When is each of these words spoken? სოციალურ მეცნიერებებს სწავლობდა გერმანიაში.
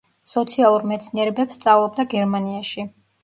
სოციალურ 0.31 0.85
მეცნიერებებს 0.91 1.59
სწავლობდა 1.61 2.07
გერმანიაში. 2.17 2.89